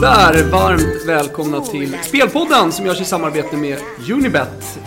[0.00, 3.78] Sådär, varmt välkomna till Spelpodden som görs i samarbete med
[4.12, 4.78] Unibet.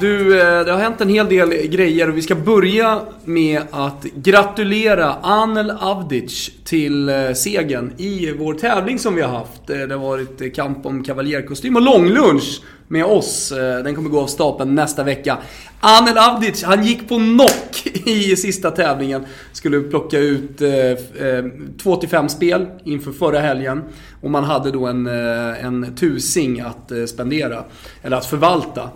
[0.00, 4.04] Du, eh, det har hänt en hel del grejer och vi ska börja med att
[4.14, 9.70] gratulera Anel Avdic till eh, segern i vår tävling som vi har haft.
[9.70, 13.52] Eh, det har varit kamp om kavaljerkostym och långlunch med oss.
[13.84, 15.38] Den kommer gå av stapeln nästa vecka.
[15.80, 19.24] Anel Avdic, han gick på knock i sista tävlingen.
[19.52, 23.82] Skulle plocka ut 2-5 spel inför förra helgen.
[24.20, 27.64] Och man hade då en, en tusing att spendera,
[28.02, 28.90] eller att förvalta.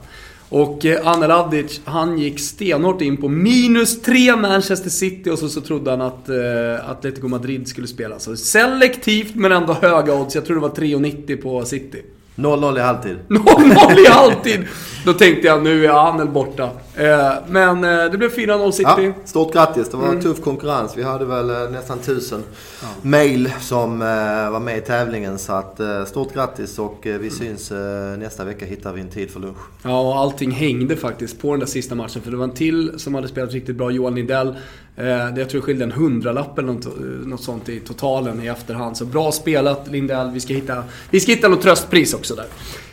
[0.55, 5.49] Och eh, Anel Avdic, han gick stenhårt in på minus 3 Manchester City och så,
[5.49, 8.19] så trodde han att eh, Atletico Madrid skulle spela.
[8.19, 10.35] Så selektivt men ändå höga odds.
[10.35, 12.03] Jag tror det var 3,90 på City.
[12.37, 13.19] 0-0 i halvtid.
[13.29, 14.67] 0-0 i halvtid!
[15.05, 16.71] Då tänkte jag nu är Anel borta.
[16.95, 18.89] Eh, men eh, det blev 4-0 City.
[18.97, 19.89] Ja, stort grattis.
[19.89, 20.21] Det var mm.
[20.21, 20.97] tuff konkurrens.
[20.97, 22.43] Vi hade väl eh, nästan tusen
[22.83, 22.89] ja.
[23.03, 23.99] mail som
[24.53, 25.39] var med i tävlingen.
[25.39, 27.31] Så att, stort grattis och vi mm.
[27.31, 27.73] syns
[28.19, 29.59] nästa vecka hittar vi en tid för lunch.
[29.83, 32.23] Ja, och allting hängde faktiskt på den där sista matchen.
[32.23, 34.55] För det var en till som hade spelat riktigt bra, Johan Nidell.
[34.97, 36.93] Eh, jag tror det skilde en hundralapp eller något, eh,
[37.27, 38.97] något sånt i totalen i efterhand.
[38.97, 40.31] Så bra spelat Lindell.
[40.31, 42.47] Vi ska hitta, vi ska hitta något tröstpris också där.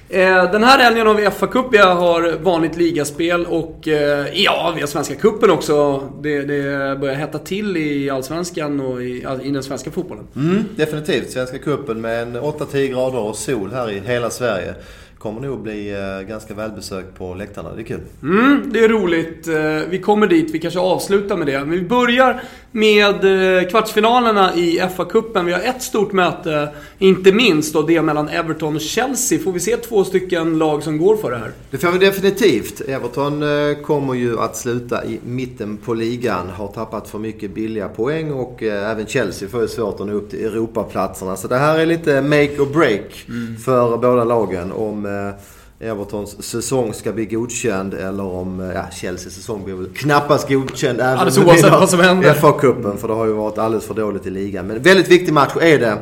[0.09, 3.87] Eh, den här helgen har vi FA-cup, vi har vanligt ligaspel och
[4.33, 6.03] ja, vi har Svenska Cupen också.
[6.21, 10.27] Det, det börjar hetta till i Allsvenskan och i, i den svenska fotbollen.
[10.35, 11.31] Mm, definitivt.
[11.31, 14.75] Svenska Cupen med en 8-10 grader och sol här i hela Sverige
[15.21, 17.69] kommer nog bli eh, ganska välbesökt på läktarna.
[17.75, 17.99] Det är kul.
[18.23, 19.47] Mm, det är roligt.
[19.47, 20.51] Eh, vi kommer dit.
[20.53, 21.59] Vi kanske avslutar med det.
[21.59, 23.15] Men vi börjar med
[23.59, 25.45] eh, kvartsfinalerna i FA-cupen.
[25.45, 29.39] Vi har ett stort möte, inte minst, och det mellan Everton och Chelsea.
[29.39, 31.51] Får vi se två stycken lag som går för det här?
[31.71, 32.81] Det får vi definitivt.
[32.81, 33.43] Everton
[33.83, 36.49] kommer ju att sluta i mitten på ligan.
[36.49, 40.29] Har tappat för mycket billiga poäng och även Chelsea får ju svårt att nå upp
[40.29, 41.35] till Europaplatserna.
[41.35, 43.57] Så det här är lite make or break mm.
[43.57, 44.71] för båda lagen.
[44.71, 49.89] Om eh, Evertons säsong ska bli godkänd eller om eh, ja, Chelseas säsong blir väl
[49.93, 51.01] knappast godkänd.
[51.01, 52.33] Även Alldeles oavsett vad som händer.
[52.33, 54.67] FA-cupen, för det har ju varit alldeles för dåligt i ligan.
[54.67, 55.97] Men väldigt viktig match är det.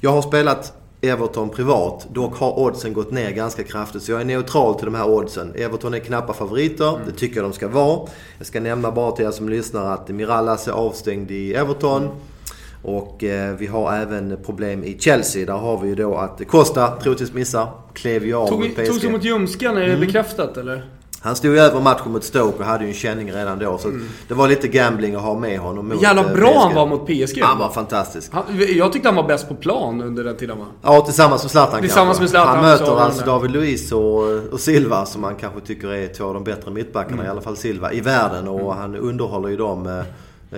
[0.00, 2.06] Jag har spelat Everton privat.
[2.12, 4.02] Dock har oddsen gått ner ganska kraftigt.
[4.02, 5.52] Så jag är neutral till de här oddsen.
[5.54, 6.88] Everton är knappa favoriter.
[6.88, 7.00] Mm.
[7.06, 8.08] Det tycker jag de ska vara.
[8.38, 12.08] Jag ska nämna bara till er som lyssnar att Mirallas är avstängd i Everton.
[12.84, 15.46] Och eh, vi har även problem i Chelsea.
[15.46, 17.68] Där har vi ju då att Costa troligtvis missar.
[17.92, 18.86] Klev ju av tog, mot PSG.
[18.86, 20.00] Tog sig mot ljumsken, är det mm.
[20.00, 20.84] bekräftat eller?
[21.20, 23.78] Han stod ju över matchen mot Stoke och hade ju en känning redan då.
[23.78, 24.08] Så mm.
[24.28, 26.58] det var lite gambling att ha med honom mot Jävla bra PSG.
[26.58, 27.42] han var mot PSG.
[27.42, 28.32] Han var fantastisk.
[28.32, 28.44] Han,
[28.76, 30.66] jag tyckte han var bäst på plan under den tiden va?
[30.82, 32.56] Ja, tillsammans med Zlatan Tillsammans med Zlatan.
[32.56, 36.34] Han möter alltså David Luiz och, och Silva som man kanske tycker är två av
[36.34, 37.26] de bättre mittbackarna, mm.
[37.26, 38.48] i alla fall Silva, i världen.
[38.48, 38.76] Och mm.
[38.76, 40.04] han underhåller ju dem eh, Eh,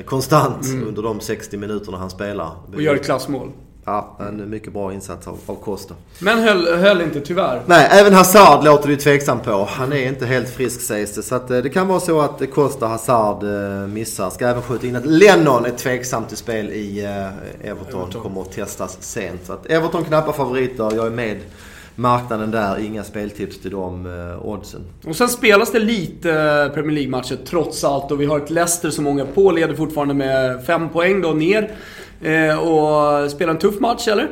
[0.07, 0.89] konstant mm.
[0.89, 2.51] under de 60 minuterna han spelar.
[2.75, 3.51] Och gör ett klassmål.
[3.89, 5.95] Ja, en mycket bra insats av, av Costa.
[6.19, 7.63] Men höll, höll inte tyvärr.
[7.67, 9.69] Nej, även Hazard låter det tveksamt på.
[9.71, 11.23] Han är inte helt frisk sägs det.
[11.23, 14.31] Så att, eh, det kan vara så att Costa Hazard eh, missar.
[14.31, 18.01] Ska även skjuta in att Lennon är tveksam till spel i Everton.
[18.01, 18.23] Everton.
[18.23, 19.41] Kommer att testas sent.
[19.47, 20.93] Så att Everton knappa favoriter.
[20.95, 21.41] Jag är med
[21.97, 22.79] marknaden där.
[22.79, 24.81] Inga speltips till de eh, oddsen.
[25.05, 28.11] Och sen spelas det lite eh, Premier League-matcher trots allt.
[28.11, 31.71] Och vi har ett Leicester som många på leder fortfarande med fem poäng då ner.
[32.23, 34.29] Eh, och spelar en tuff match, eller?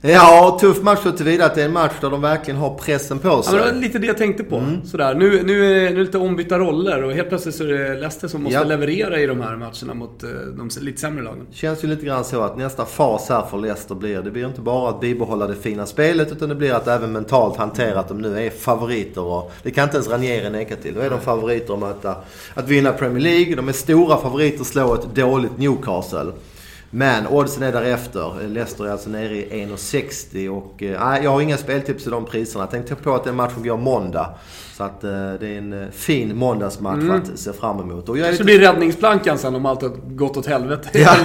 [0.00, 3.18] Ja, tuff match så tillvida att det är en match där de verkligen har pressen
[3.18, 3.54] på sig.
[3.54, 4.56] Ja, det var lite det jag tänkte på.
[4.56, 4.84] Mm.
[4.86, 5.14] Sådär.
[5.14, 8.42] Nu, nu, är det lite ombytta roller och helt plötsligt så är det Leicester som
[8.42, 8.64] måste ja.
[8.64, 11.46] leverera i de här matcherna mot eh, de lite sämre lagen.
[11.52, 14.60] Känns ju lite grann så att nästa fas här för Leicester blir, det blir inte
[14.60, 18.18] bara att bibehålla det fina spelet utan det blir att även mentalt hantera att de
[18.18, 19.22] nu är favoriter.
[19.22, 20.94] Och det kan inte ens Ranieri neka till.
[20.94, 22.16] Då är de favoriter att möta,
[22.54, 23.56] att vinna Premier League.
[23.56, 26.32] De är stora favoriter att slå ett dåligt Newcastle.
[26.90, 28.48] Men oddsen är därefter.
[28.48, 32.62] Leicester är alltså nere i 1,60 och eh, jag har inga speltips i de priserna.
[32.62, 34.34] Jag tänkte på att den matchen går måndag.
[34.78, 37.16] Så att eh, det är en eh, fin måndagsmatch mm.
[37.16, 38.08] att se fram emot.
[38.08, 38.44] Och jag är lite...
[38.44, 41.16] Blir räddningsplankan sen om allt har gått åt helvete ja,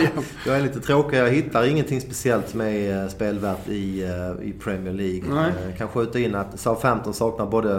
[0.45, 1.18] Jag är lite tråkig.
[1.18, 5.24] Jag hittar ingenting speciellt som är eh, spelvärt i, eh, i Premier League.
[5.33, 5.51] Nej.
[5.69, 7.75] Jag kan skjuta in att Southampton saknar både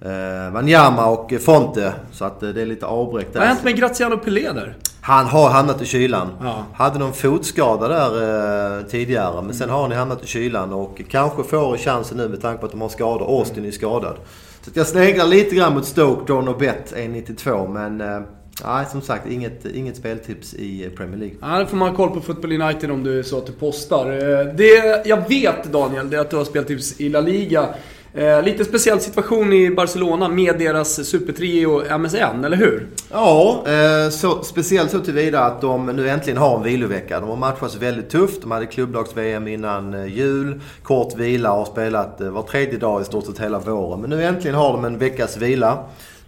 [0.00, 1.94] eh, Wanyama och Fonte.
[2.12, 3.40] Så att det är lite avbräck där.
[3.40, 4.76] Vad har hänt med Graziano Pelé där?
[5.04, 6.28] Han har hamnat i kylan.
[6.42, 6.64] Ja.
[6.74, 9.42] Hade någon fotskada där eh, tidigare.
[9.42, 12.66] Men sen har han hamnat i kylan och kanske får chansen nu med tanke på
[12.66, 13.38] att de har skador.
[13.38, 14.16] Austin är skadad.
[14.62, 18.00] Så jag sneglar lite grann mot Stoke, John och Bet 1,92 men...
[18.00, 18.20] Eh,
[18.64, 21.36] Nej, som sagt inget, inget speltips i Premier League.
[21.40, 23.52] Ja, då får man ha koll på Football United om du är så att du
[23.52, 24.06] postar.
[24.10, 27.68] Eh, det jag vet Daniel, det är att du har speltips i La Liga.
[28.14, 32.88] Eh, lite speciell situation i Barcelona med deras supertrio MSN, eller hur?
[33.10, 37.20] Ja, eh, så, speciellt så tillvida att de nu äntligen har en vilovecka.
[37.20, 38.42] De har matchats väldigt tufft.
[38.42, 40.60] De hade klubblags-VM innan eh, jul.
[40.82, 44.00] Kort vila och har spelat eh, var tredje dag i stort sett hela våren.
[44.00, 45.78] Men nu äntligen har de en veckas vila.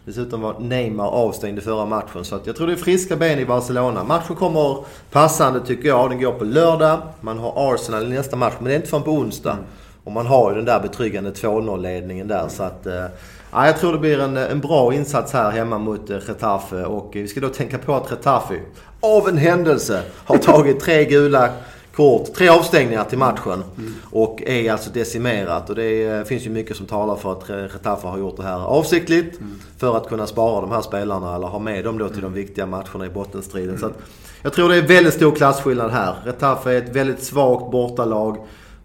[0.05, 2.25] Dessutom var Neymar avstängd i förra matchen.
[2.25, 4.05] Så att jag tror det är friska ben i Barcelona.
[4.05, 6.11] Matchen kommer passande tycker jag.
[6.11, 6.99] Den går på lördag.
[7.21, 8.55] Man har Arsenal i nästa match.
[8.59, 9.53] Men det är inte förrän på onsdag.
[9.53, 9.65] Mm.
[10.05, 12.49] Och man har ju den där betryggande 2-0-ledningen där.
[12.49, 13.05] Så att, eh,
[13.53, 16.85] ja, jag tror det blir en, en bra insats här hemma mot eh, Getafe.
[16.85, 18.61] Och vi ska då tänka på att Getafe,
[19.01, 21.51] av en händelse, har tagit tre gula
[21.95, 22.35] kort.
[22.35, 23.65] Tre avstängningar till matchen.
[23.79, 23.95] Mm.
[24.11, 25.71] Och är alltså decimerat.
[25.71, 28.61] Och det är, finns ju mycket som talar för att Getafe har gjort det här
[28.65, 29.41] avsiktligt.
[29.41, 29.61] Mm.
[29.79, 32.67] För att kunna spara de här spelarna eller ha med dem då till de viktiga
[32.67, 33.69] matcherna i bottenstriden.
[33.69, 33.81] Mm.
[33.81, 33.99] Så att,
[34.43, 36.15] jag tror det är väldigt stor klasskillnad här.
[36.27, 38.37] Getafe är ett väldigt svagt bortalag.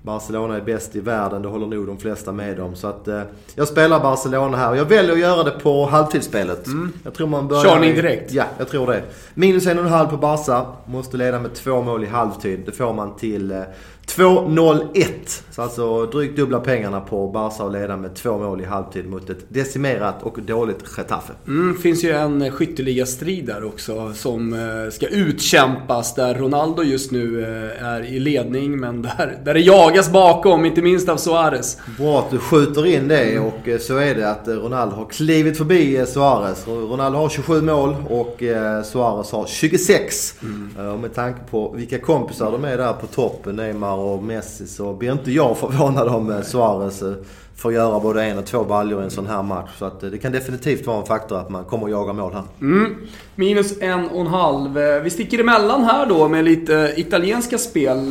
[0.02, 2.76] Barcelona är bäst i världen, det håller nog de flesta med om.
[2.76, 3.22] Så att, eh,
[3.56, 6.68] jag spelar Barcelona här och jag väljer att göra det på halvtidsspelet.
[6.68, 6.92] Mm.
[7.04, 7.64] Jag tror man börjar...
[7.64, 8.32] Körning direkt?
[8.32, 9.04] Ja, jag tror det.
[9.34, 10.66] Minus en och en halv på Barca.
[10.86, 12.64] Måste leda med två mål i halvtid.
[12.66, 13.62] Det får man till eh,
[14.10, 15.42] 2-0-1.
[15.52, 19.30] Så alltså drygt dubbla pengarna på Barca och leda med två mål i halvtid mot
[19.30, 21.34] ett decimerat och dåligt Getafe.
[21.48, 26.16] Mm, finns ju en skytteligastrid där också som eh, ska utkämpas.
[26.16, 30.82] Där Ronaldo just nu eh, är i ledning men där, där det jagas bakom, inte
[30.82, 31.78] minst av Suarez.
[31.98, 35.58] Bra att du skjuter in det och eh, så är det att Ronaldo har klivit
[35.58, 36.68] förbi Suarez.
[36.68, 38.44] Ronaldo har 27 mål och
[38.86, 40.36] Suarez har 26.
[40.42, 40.94] Mm.
[40.94, 44.94] Och med tanke på vilka kompisar de är där på toppen, Neymar och Messi så
[44.94, 47.14] blir inte jag förvånad om eh, Suarez eh,
[47.56, 49.70] får göra både en och två baljor i en sån här match.
[49.78, 52.34] Så att eh, det kan definitivt vara en faktor att man kommer att jaga mål
[52.34, 52.44] här.
[52.62, 52.96] Mm.
[53.36, 54.74] Minus en och en halv.
[55.04, 58.10] Vi sticker emellan här då med lite italienska spel.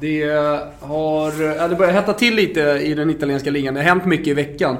[0.00, 0.24] Det
[0.80, 1.68] har...
[1.68, 3.74] Det börjar hetta till lite i den italienska ligan.
[3.74, 4.76] Det har hänt mycket i veckan.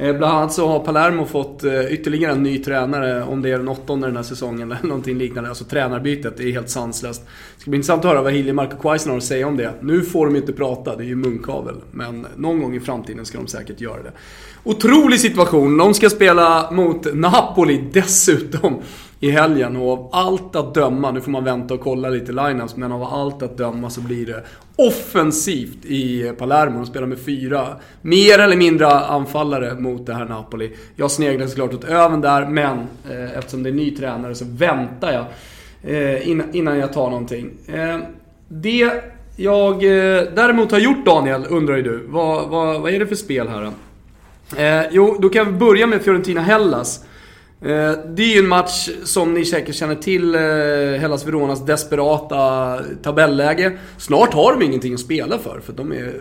[0.00, 3.58] Eh, bland annat så har Palermo fått eh, ytterligare en ny tränare, om det är
[3.58, 5.48] den åttonde den här säsongen eller någonting liknande.
[5.48, 7.22] Alltså tränarbytet, är helt sanslöst.
[7.56, 9.72] Det ska bli intressant att höra vad Hilje och Quaison har att säga om det.
[9.80, 11.74] Nu får de ju inte prata, det är ju munkavel.
[11.90, 14.12] Men någon gång i framtiden ska de säkert göra det.
[14.64, 15.78] Otrolig situation.
[15.78, 18.78] De ska spela mot Napoli dessutom
[19.22, 22.76] i helgen och av allt att döma, nu får man vänta och kolla lite lineups,
[22.76, 24.44] men av allt att döma så blir det
[24.76, 26.76] offensivt i Palermo.
[26.76, 27.66] De spelar med fyra,
[28.02, 30.72] mer eller mindre anfallare mot det här Napoli.
[30.96, 32.78] Jag sneglar såklart åt öven där, men
[33.10, 35.24] eh, eftersom det är ny tränare så väntar jag
[35.94, 37.50] eh, innan, innan jag tar någonting.
[37.66, 37.98] Eh,
[38.48, 38.90] det
[39.36, 42.06] jag eh, däremot har gjort Daniel, undrar ju du.
[42.08, 43.72] Vad, vad, vad är det för spel här då?
[44.62, 47.04] Eh, jo, då kan vi börja med Fiorentina-Hellas.
[47.62, 50.40] Eh, det är ju en match som ni säkert känner till, eh,
[51.00, 53.78] Hellas Veronas desperata tabelläge.
[53.98, 56.12] Snart har de ingenting att spela för, för de är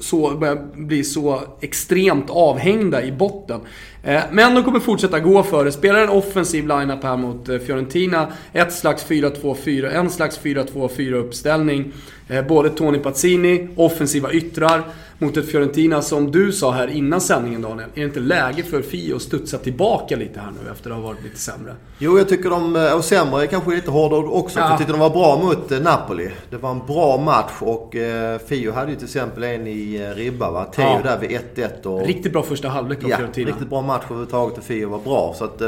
[0.00, 3.60] så, börjar bli så extremt avhängda i botten.
[4.02, 5.72] Eh, men de kommer fortsätta gå för det.
[5.72, 8.26] Spelar en offensiv lineup här mot Fiorentina.
[8.52, 11.92] Ett slags 4-2-4, en slags 4-2-4 uppställning.
[12.48, 14.84] Både Tony Pazzini, offensiva yttrar
[15.20, 17.88] mot ett Fiorentina som du sa här innan sändningen Daniel.
[17.94, 21.02] Är det inte läge för Fio att studsa tillbaka lite här nu efter att ha
[21.02, 21.74] varit lite sämre?
[21.98, 24.58] Jo, jag tycker de, eh, och sämre kanske lite hårdare också.
[24.58, 24.68] Ja.
[24.70, 26.30] jag tycker de var bra mot eh, Napoli.
[26.50, 30.50] Det var en bra match och eh, Fio hade ju till exempel en i ribba
[30.50, 30.64] va.
[30.64, 31.00] Teo ja.
[31.02, 32.06] där vid 1-1 och...
[32.06, 33.48] Riktigt bra första halvlek av ja, Fiorentina.
[33.50, 35.34] riktigt bra match överhuvudtaget och Fio var bra.
[35.38, 35.62] Så att,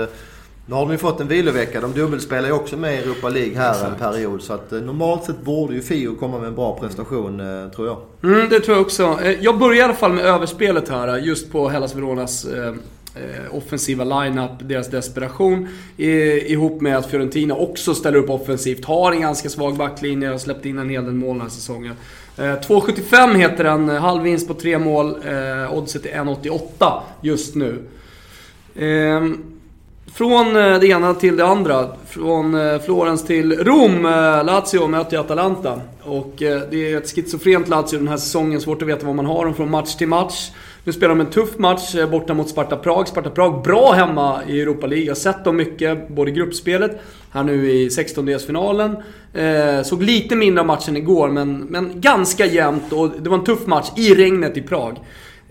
[0.66, 1.80] nu har de ju fått en vilovecka.
[1.80, 3.92] De dubbelspelar ju också med i Europa League här Exakt.
[3.92, 4.42] en period.
[4.42, 7.86] Så att eh, normalt sett borde ju Fio komma med en bra prestation, eh, tror
[7.86, 7.96] jag.
[8.32, 9.18] Mm, det tror jag också.
[9.22, 12.74] Eh, jag börjar i alla fall med överspelet här, just på Hellas Veronas eh,
[13.50, 15.68] offensiva line-up, deras desperation.
[15.96, 18.84] ihop med att Fiorentina också ställer upp offensivt.
[18.84, 21.94] Har en ganska svag backlinje, har släppt in en hel del mål den här säsongen.
[22.36, 25.16] 2,75 heter den, halv vinst på tre mål.
[25.70, 27.82] oddset är 1,88 just nu.
[28.76, 29.38] Ehm,
[30.14, 31.88] från eh, det ena till det andra.
[32.08, 34.06] Från eh, Florens till Rom.
[34.06, 35.80] Eh, Lazio möter Atalanta.
[36.02, 38.60] Och det är ett schizofrent Lazio den här säsongen.
[38.60, 40.50] Svårt att veta vad man har dem från match till match.
[40.84, 43.08] Nu spelar de en tuff match borta mot Sparta Prag.
[43.08, 45.04] Sparta Prag bra hemma i Europa League.
[45.04, 47.00] Jag har sett dem mycket, både i gruppspelet,
[47.30, 48.96] här nu i 16-delsfinalen.
[49.34, 52.92] Eh, såg lite mindre av matchen igår, men, men ganska jämnt.
[52.92, 54.98] Och det var en tuff match i regnet i Prag.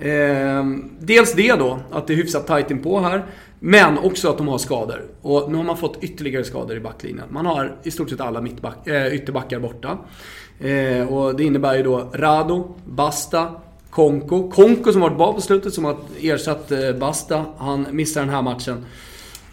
[0.02, 0.66] Eh,
[1.00, 3.26] dels det då, att det är hyfsat tight inpå här.
[3.60, 5.06] Men också att de har skador.
[5.22, 7.26] Och nu har man fått ytterligare skador i backlinjen.
[7.30, 9.98] Man har i stort sett alla mittback, eh, ytterbackar borta.
[10.60, 13.48] Eh, och det innebär ju då Rado, Basta,
[13.90, 14.52] Konko.
[14.52, 17.46] Konko som varit bra på slutet, som har ersatt eh, Basta.
[17.58, 18.86] Han missar den här matchen.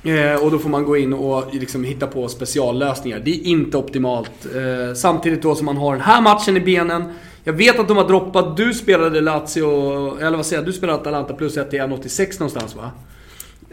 [0.03, 3.21] Eh, och då får man gå in och liksom hitta på speciallösningar.
[3.25, 4.47] Det är inte optimalt.
[4.55, 7.05] Eh, samtidigt då som man har den här matchen i benen.
[7.49, 10.99] Jag vet att de har droppat, du spelade Lazio, eller vad säger jag, du spelade
[10.99, 12.91] Atalanta plus 1 till 1,86 någonstans va?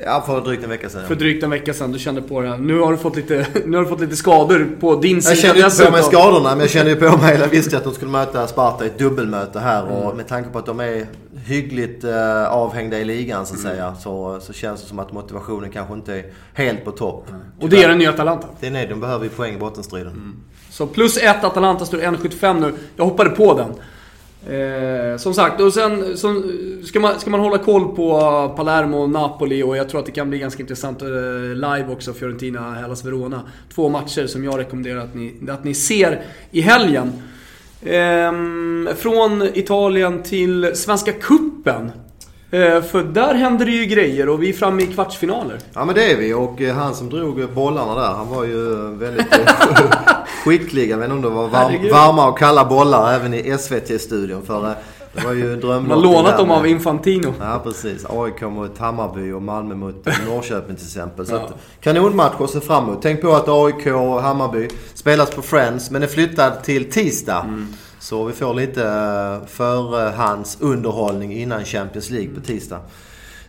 [0.05, 1.07] Ja, för drygt en vecka sedan.
[1.07, 2.57] För drygt en vecka sedan, du kände på det.
[2.57, 5.35] Nu har du fått lite, nu har du fått lite skador på din sida.
[5.35, 7.83] Jag kände inte på mig skadorna, men jag kände ju på mig, jag visste att
[7.83, 9.83] de skulle möta Sparta i ett dubbelmöte här.
[9.83, 9.93] Mm.
[9.93, 11.07] Och med tanke på att de är
[11.45, 13.71] hyggligt uh, avhängda i ligan så att mm.
[13.71, 13.95] säga.
[13.95, 17.29] Så, så känns det som att motivationen kanske inte är helt på topp.
[17.29, 17.41] Mm.
[17.61, 18.47] Och det är den nya Atalanta?
[18.59, 20.13] Det är nej, de behöver ju poäng i bottenstriden.
[20.13, 20.35] Mm.
[20.75, 22.73] Så plus ett Atalanta står 1,75 nu.
[22.95, 23.69] Jag hoppade på den.
[24.55, 26.43] Eh, som sagt, och sen så,
[26.83, 28.19] ska, man, ska man hålla koll på
[28.55, 31.07] Palermo och Napoli och jag tror att det kan bli ganska intressant eh,
[31.53, 33.41] live också, Fiorentina, Hellas Verona.
[33.75, 37.11] Två matcher som jag rekommenderar att ni, att ni ser i helgen.
[37.81, 38.31] Eh,
[38.95, 41.91] från Italien till Svenska Kuppen
[42.55, 45.57] Eh, för där händer det ju grejer och vi är framme i kvartsfinaler.
[45.73, 49.25] Ja men det är vi och han som drog bollarna där, han var ju väldigt
[50.45, 50.89] eh, skicklig.
[50.89, 54.45] Jag vet inte om det var var, varma och kalla bollar även i SVT-studion.
[54.45, 54.75] För
[55.15, 55.87] det var ju drömlott.
[55.87, 57.33] Man lånat dem av Infantino.
[57.39, 58.05] Ja precis.
[58.09, 61.25] AIK mot Hammarby och Malmö mot Norrköping till exempel.
[61.25, 61.49] Så ja.
[61.81, 63.01] kanonmatch att se fram emot.
[63.01, 67.41] Tänk på att AIK och Hammarby spelas på Friends men är flyttad till tisdag.
[67.47, 67.67] Mm.
[67.99, 72.79] Så vi får lite eh, förhandsunderhållning innan Champions League på tisdag.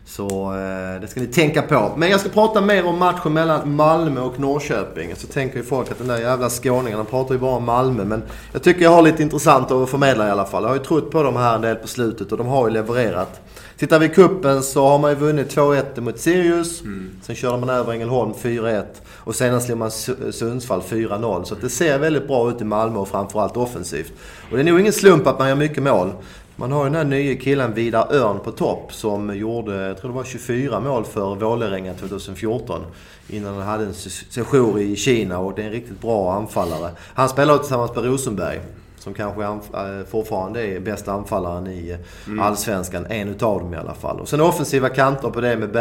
[0.06, 1.92] Så eh, det ska ni tänka på.
[1.96, 5.16] Men jag ska prata mer om matchen mellan Malmö och Norrköping.
[5.16, 8.04] Så tänker ju folk att den där jävla skåningarna pratar ju bara om Malmö.
[8.04, 8.22] Men
[8.52, 10.62] jag tycker jag har lite intressant att förmedla i alla fall.
[10.62, 12.74] Jag har ju trott på dem här en del på slutet och de har ju
[12.74, 13.40] levererat.
[13.78, 16.80] Tittar vi i kuppen så har man ju vunnit 2-1 mot Sirius.
[16.80, 17.10] Mm.
[17.22, 18.84] Sen körde man över Ängelholm 4-1.
[19.06, 21.44] Och senast slog man Sundsvall 4-0.
[21.44, 24.12] Så det ser väldigt bra ut i Malmö och framförallt offensivt.
[24.50, 26.12] Och det är nog ingen slump att man gör mycket mål.
[26.58, 30.10] Man har ju den här nya killen Vidar Örn på topp som gjorde, jag tror
[30.10, 32.82] det var 24 mål för Vålerenga 2014.
[33.28, 36.90] Innan han hade en session i Kina och det är en riktigt bra anfallare.
[36.98, 38.60] Han spelar tillsammans med Rosenberg.
[38.98, 41.96] Som kanske äh, fortfarande är bästa anfallaren i
[42.26, 42.40] mm.
[42.40, 43.06] Allsvenskan.
[43.06, 44.20] En utav dem i alla fall.
[44.20, 45.72] Och sen offensiva kanter på det med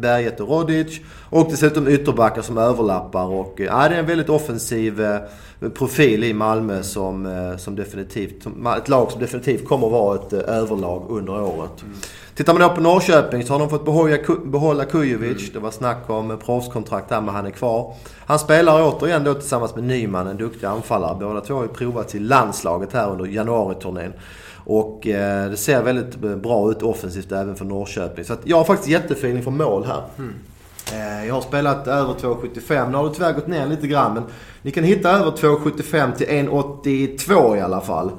[0.00, 1.00] Berget och Rodic.
[1.34, 3.24] Och dessutom ytterbackar som överlappar.
[3.24, 5.18] Och, ja, det är en väldigt offensiv äh,
[5.74, 8.46] profil i Malmö som, äh, som definitivt...
[8.78, 11.82] Ett lag som definitivt kommer att vara ett överlag under året.
[11.82, 11.94] Mm.
[12.34, 15.40] Tittar man då på Norrköping så har de fått behålla, behålla Kujovic.
[15.40, 15.52] Mm.
[15.52, 17.94] Det var snack om proffskontrakt där, men han är kvar.
[18.26, 21.16] Han spelar återigen då tillsammans med Nyman, en duktig anfallare.
[21.20, 24.12] Båda två har ju provat i landslaget här under januariturnén.
[24.64, 28.24] Och eh, det ser väldigt bra ut offensivt även för Norrköping.
[28.24, 30.02] Så jag har faktiskt jättefeeling för mål här.
[30.18, 30.34] Mm.
[30.92, 32.90] Eh, jag har spelat över 2,75.
[32.90, 34.22] Nu har det tyvärr gått ner lite grann men
[34.62, 38.10] ni kan hitta över 2,75 till 1,82 i alla fall.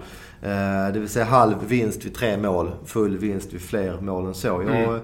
[0.42, 4.34] Eh, det vill säga halv vinst vid tre mål, full vinst vid fler mål än
[4.34, 4.48] så.
[4.48, 5.00] Jag mm.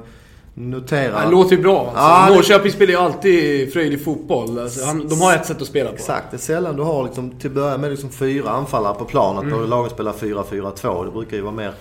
[0.54, 1.26] noterar...
[1.26, 1.94] Det låter ju bra.
[1.96, 4.60] Alltså, Norrköping spelar ju alltid fröjdig fotboll.
[4.60, 5.96] Alltså, han, de har ett sätt att spela på.
[5.96, 6.32] Exakt.
[6.32, 9.44] Det är sällan du har liksom, till att börja med liksom fyra anfallare på planen.
[9.44, 9.60] Mm.
[9.60, 11.06] Då lagen spelar 4-4-2.
[11.06, 11.74] Det brukar ju vara mer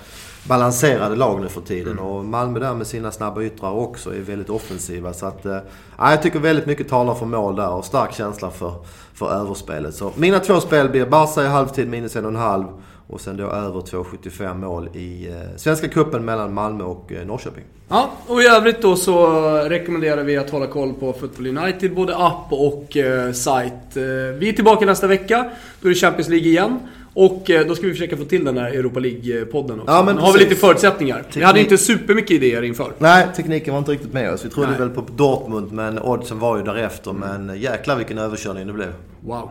[0.45, 1.93] balanserade lag nu för tiden.
[1.93, 2.05] Mm.
[2.05, 5.13] Och Malmö där med sina snabba yttrar också är väldigt offensiva.
[5.13, 5.59] Så att, äh,
[5.99, 8.75] jag tycker väldigt mycket talar för mål där och stark känsla för,
[9.15, 9.95] för överspelet.
[9.95, 12.67] Så mina två spel blir Barca i halvtid minus en och en halv
[13.11, 17.65] och sen då över 2,75 mål i eh, Svenska Kuppen mellan Malmö och eh, Norrköping.
[17.89, 19.27] Ja, och i övrigt då så
[19.69, 23.97] rekommenderar vi att hålla koll på Football United, både app och eh, sajt.
[23.97, 24.03] Eh,
[24.39, 25.51] vi är tillbaka nästa vecka.
[25.81, 26.79] Då är det Champions League igen.
[27.15, 29.93] Och eh, då ska vi försöka få till den där Europa League-podden också.
[29.93, 31.17] Ja, men har vi lite förutsättningar.
[31.17, 31.37] Teknik...
[31.37, 32.93] Vi hade inte supermycket idéer inför.
[32.99, 34.45] Nej, tekniken var inte riktigt med oss.
[34.45, 34.79] Vi trodde Nej.
[34.79, 37.13] väl på Dortmund, men oddsen var ju därefter.
[37.13, 38.93] Men jäklar vilken överkörning det blev.
[39.21, 39.51] Wow.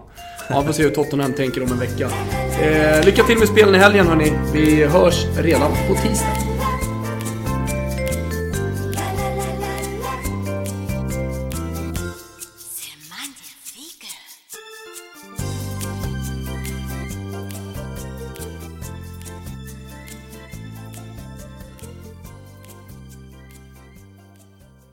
[0.49, 2.09] Ja, vi får se hur Tottenham tänker om en vecka.
[2.61, 4.33] Eh, lycka till med spelen i helgen hörni.
[4.53, 6.48] Vi hörs redan på tisdag.